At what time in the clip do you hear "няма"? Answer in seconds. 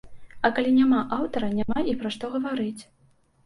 0.79-1.03, 1.59-1.79